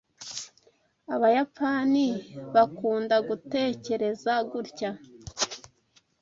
[1.15, 2.07] Abayapani
[2.53, 4.91] bakunda gutekereza gutya